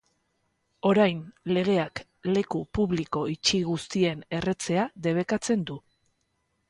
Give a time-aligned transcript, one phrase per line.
[0.91, 1.19] Orain,
[1.57, 5.79] legeak leku publiko itxi guztien erretzea debekatzen du.